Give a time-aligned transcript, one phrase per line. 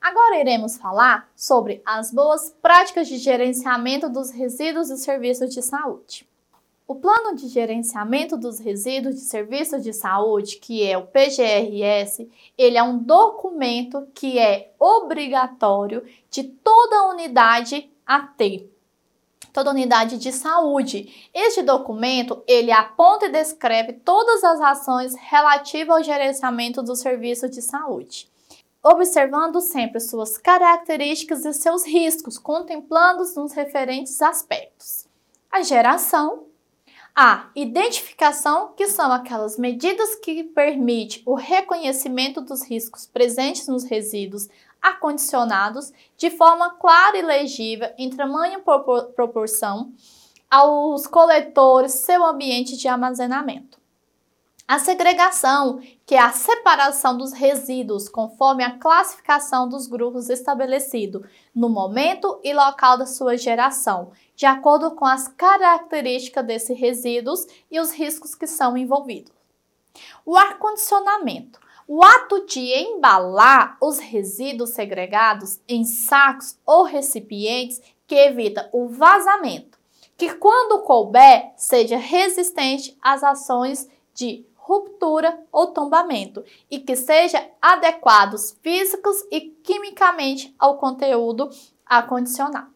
[0.00, 6.26] Agora iremos falar sobre as boas práticas de gerenciamento dos resíduos e serviços de saúde.
[6.88, 12.76] O Plano de Gerenciamento dos Resíduos de Serviços de Saúde, que é o PGRS, ele
[12.76, 18.68] é um documento que é obrigatório de toda unidade a ter
[19.52, 21.30] toda unidade de saúde.
[21.34, 27.60] Este documento, ele aponta e descreve todas as ações relativas ao gerenciamento do serviço de
[27.60, 28.29] saúde,
[28.82, 35.06] observando sempre suas características e seus riscos, contemplando-os nos referentes aspectos.
[35.50, 36.46] A geração,
[37.14, 44.48] a identificação, que são aquelas medidas que permitem o reconhecimento dos riscos presentes nos resíduos
[44.80, 48.62] acondicionados de forma clara e legível em tamanho
[49.14, 49.92] proporção
[50.50, 53.79] aos coletores seu ambiente de armazenamento.
[54.70, 61.68] A segregação, que é a separação dos resíduos conforme a classificação dos grupos estabelecido no
[61.68, 67.90] momento e local da sua geração, de acordo com as características desses resíduos e os
[67.90, 69.32] riscos que são envolvidos.
[70.24, 78.70] O ar-condicionamento o ato de embalar os resíduos segregados em sacos ou recipientes que evita
[78.72, 79.76] o vazamento,
[80.16, 88.56] que quando couber seja resistente às ações de ruptura ou tombamento e que seja adequados
[88.62, 91.50] físicos e quimicamente ao conteúdo
[91.84, 92.70] acondicionado.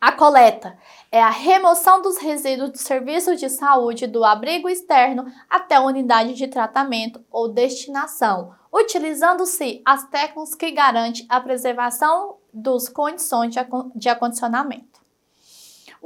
[0.00, 0.78] A coleta
[1.12, 6.32] é a remoção dos resíduos do serviço de saúde do abrigo externo até a unidade
[6.32, 13.54] de tratamento ou destinação, utilizando-se as técnicas que garantem a preservação das condições
[13.94, 14.95] de acondicionamento.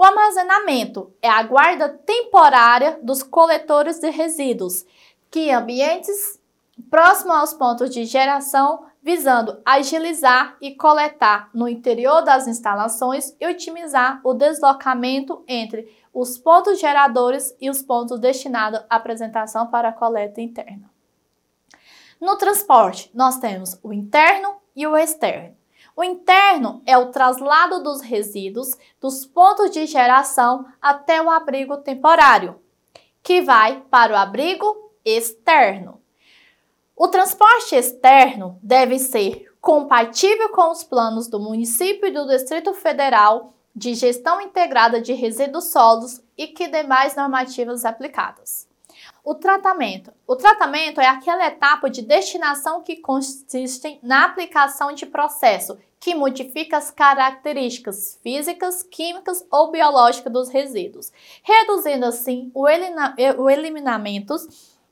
[0.00, 4.86] O armazenamento é a guarda temporária dos coletores de resíduos,
[5.30, 6.40] que em ambientes
[6.88, 14.22] próximos aos pontos de geração visando agilizar e coletar no interior das instalações e otimizar
[14.24, 20.90] o deslocamento entre os pontos geradores e os pontos destinados à apresentação para coleta interna.
[22.18, 25.59] No transporte, nós temos o interno e o externo.
[25.96, 32.60] O interno é o traslado dos resíduos dos pontos de geração até o abrigo temporário,
[33.22, 36.00] que vai para o abrigo externo.
[36.96, 43.54] O transporte externo deve ser compatível com os planos do município e do Distrito Federal
[43.74, 48.69] de gestão integrada de resíduos sólidos e que demais normativas aplicadas.
[49.22, 50.12] O tratamento.
[50.26, 56.78] O tratamento é aquela etapa de destinação que consiste na aplicação de processo que modifica
[56.78, 64.34] as características físicas, químicas ou biológicas dos resíduos, reduzindo assim o, eliminamento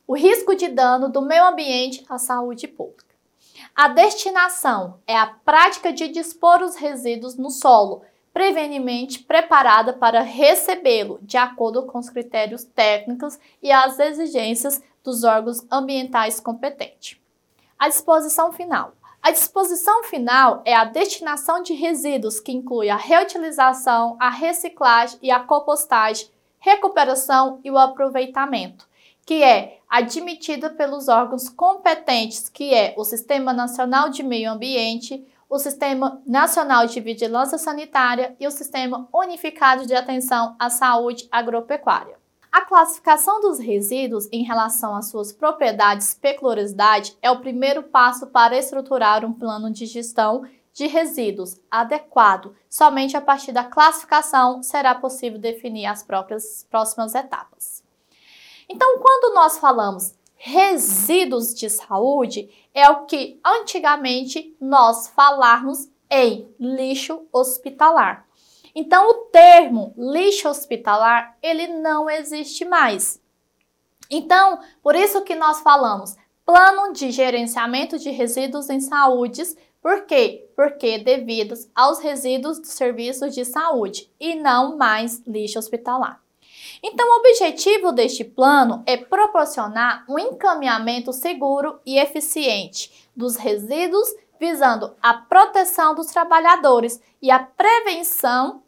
[0.07, 3.09] o risco de dano do meio ambiente à saúde pública.
[3.75, 8.03] A destinação é a prática de dispor os resíduos no solo,
[8.39, 15.67] previamente preparada para recebê-lo, de acordo com os critérios técnicos e as exigências dos órgãos
[15.69, 17.19] ambientais competentes.
[17.77, 18.93] A disposição final.
[19.21, 25.33] A disposição final é a destinação de resíduos que inclui a reutilização, a reciclagem e
[25.33, 26.29] a compostagem,
[26.61, 28.87] recuperação e o aproveitamento
[29.27, 35.59] que é admitida pelos órgãos competentes, que é o Sistema Nacional de Meio Ambiente, o
[35.59, 42.19] Sistema Nacional de Vigilância Sanitária e o Sistema Unificado de Atenção à Saúde Agropecuária.
[42.53, 48.27] A classificação dos resíduos em relação às suas propriedades e peculiaridade é o primeiro passo
[48.27, 52.55] para estruturar um plano de gestão de resíduos adequado.
[52.69, 57.83] Somente a partir da classificação será possível definir as próprias próximas etapas.
[58.69, 67.27] Então, quando nós falamos resíduos de saúde, é o que antigamente nós falarmos em lixo
[67.33, 68.27] hospitalar.
[68.75, 73.21] Então, o termo lixo hospitalar, ele não existe mais.
[74.09, 76.17] Então, por isso que nós falamos
[76.47, 80.49] plano de gerenciamento de resíduos em saúdes, por quê?
[80.57, 86.23] Porque devidos aos resíduos dos serviços de saúde e não mais lixo hospitalar.
[86.83, 94.09] Então, o objetivo deste plano é proporcionar um encaminhamento seguro e eficiente dos resíduos,
[94.39, 98.63] visando a proteção dos trabalhadores e a prevenção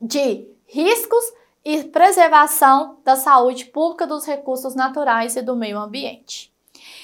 [0.00, 1.24] de riscos
[1.64, 6.54] e preservação da saúde pública dos recursos naturais e do meio ambiente.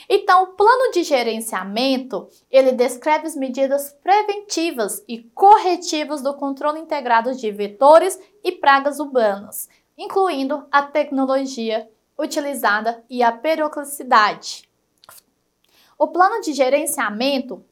[0.08, 7.34] Então, o plano de gerenciamento, ele descreve as medidas preventivas e corretivas do controle integrado
[7.34, 9.68] de vetores e pragas urbanas,
[10.02, 11.88] incluindo a tecnologia
[12.18, 14.68] utilizada e a periodicidade.
[15.96, 17.64] O plano de gerenciamento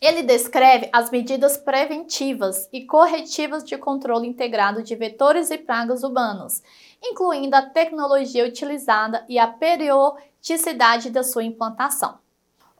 [0.00, 6.62] Ele descreve as medidas preventivas e corretivas de controle integrado de vetores e pragas urbanas,
[7.02, 12.20] incluindo a tecnologia utilizada e a periodicidade da sua implantação.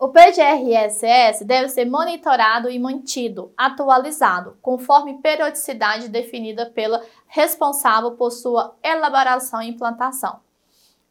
[0.00, 8.76] O PGRSS deve ser monitorado e mantido, atualizado, conforme periodicidade definida pela responsável por sua
[8.82, 10.40] elaboração e implantação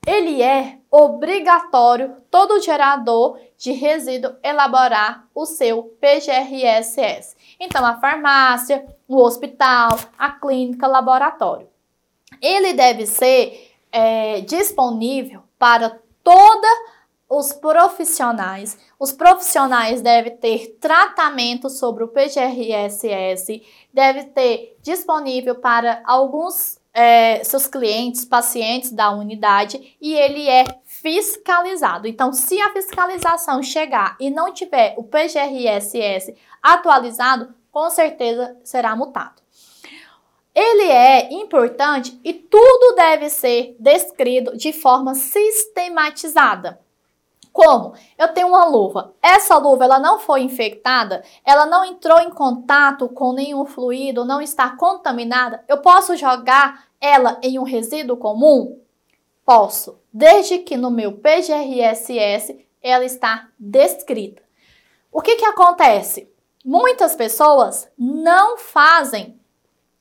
[0.08, 7.36] ele é obrigatório todo gerador de resíduo elaborar o seu PGRSS.
[7.60, 11.68] Então, a farmácia, o hospital, a clínica, laboratório.
[12.42, 16.97] Ele deve ser é, disponível para todos
[17.30, 18.78] os profissionais.
[19.00, 23.62] Os profissionais devem ter tratamento sobre o PGRSS,
[23.94, 32.08] deve ter disponível para alguns é, seus clientes, pacientes da unidade e ele é fiscalizado.
[32.08, 39.44] Então, se a fiscalização chegar e não tiver o PGRSS atualizado, com certeza será multado.
[40.56, 46.80] Ele é importante e tudo deve ser descrito de forma sistematizada.
[47.58, 47.96] Como?
[48.20, 49.16] Eu tenho uma luva.
[49.20, 54.40] Essa luva ela não foi infectada, ela não entrou em contato com nenhum fluido, não
[54.40, 55.64] está contaminada.
[55.68, 58.80] Eu posso jogar ela em um resíduo comum?
[59.44, 64.44] Posso, desde que no meu PGRSS ela está descrita.
[65.12, 66.32] O que, que acontece?
[66.64, 69.36] Muitas pessoas não fazem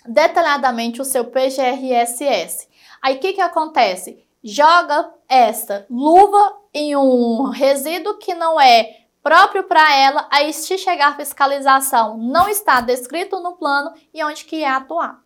[0.05, 2.69] detalhadamente o seu PGRSS.
[3.01, 4.26] Aí o que, que acontece?
[4.49, 11.09] Joga essa luva em um resíduo que não é próprio para ela, aí se chegar
[11.09, 15.19] a fiscalização não está descrito no plano e onde que é atuado.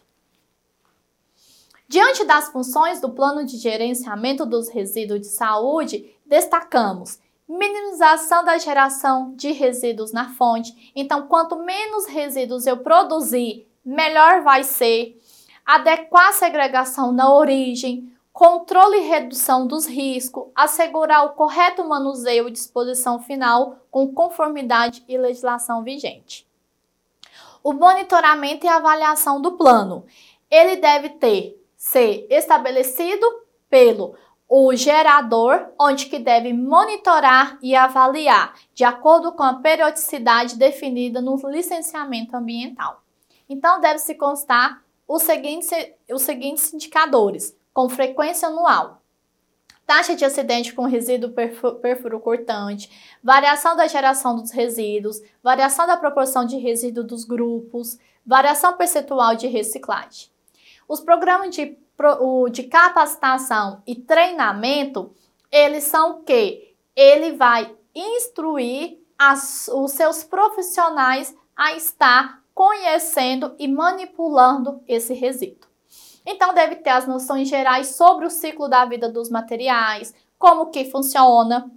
[1.86, 9.34] Diante das funções do plano de gerenciamento dos resíduos de saúde, destacamos minimização da geração
[9.36, 10.90] de resíduos na fonte.
[10.96, 15.20] Então, quanto menos resíduos eu produzir, melhor vai ser.
[15.66, 22.50] Adequar a segregação na origem, controle e redução dos riscos, assegurar o correto manuseio e
[22.50, 26.48] disposição final com conformidade e legislação vigente.
[27.62, 30.06] O monitoramento e avaliação do plano.
[30.50, 33.26] Ele deve ter ser estabelecido
[33.68, 34.14] pelo
[34.48, 41.36] o gerador, onde que deve monitorar e avaliar de acordo com a periodicidade definida no
[41.50, 43.02] licenciamento ambiental.
[43.46, 45.68] Então, deve-se constar os seguintes,
[46.10, 49.00] os seguintes indicadores: com frequência anual.
[49.86, 51.32] Taxa de acidente com resíduo
[51.80, 58.76] perfuro cortante, variação da geração dos resíduos, variação da proporção de resíduo dos grupos, variação
[58.76, 60.30] percentual de reciclagem.
[60.88, 61.76] Os programas de,
[62.52, 65.12] de capacitação e treinamento,
[65.50, 66.74] eles são o quê?
[66.94, 75.69] Ele vai instruir as, os seus profissionais a estar conhecendo e manipulando esse resíduo.
[76.24, 80.90] Então deve ter as noções gerais sobre o ciclo da vida dos materiais, como que
[80.90, 81.70] funciona,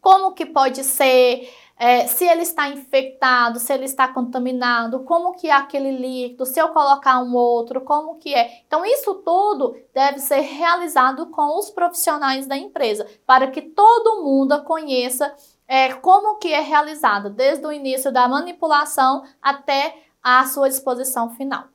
[0.00, 1.48] como que pode ser,
[1.78, 6.60] é, se ele está infectado, se ele está contaminado, como que é aquele líquido, se
[6.60, 8.62] eu colocar um outro, como que é.
[8.66, 14.62] Então isso tudo deve ser realizado com os profissionais da empresa, para que todo mundo
[14.64, 15.32] conheça
[15.68, 21.71] é, como que é realizado, desde o início da manipulação até a sua disposição final.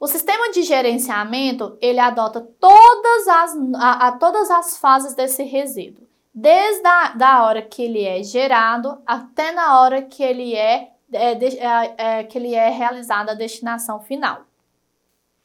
[0.00, 6.08] O sistema de gerenciamento, ele adota todas as, a, a todas as fases desse resíduo,
[6.34, 11.32] desde a da hora que ele é gerado até na hora que ele é, é,
[11.32, 14.46] é, é que ele é realizado a destinação final.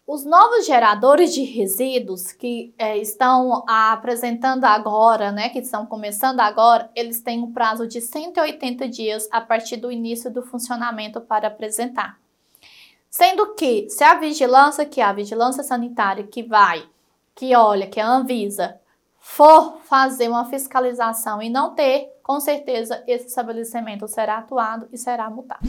[0.07, 6.89] Os novos geradores de resíduos que é, estão apresentando agora, né, que estão começando agora,
[6.95, 12.23] eles têm um prazo de 180 dias a partir do início do funcionamento para apresentar.
[13.17, 16.85] Sendo que, se a vigilância, que é a vigilância sanitária que vai,
[17.33, 18.77] que olha, que a Anvisa,
[19.17, 25.29] for fazer uma fiscalização e não ter, com certeza esse estabelecimento será atuado e será
[25.29, 25.65] multado.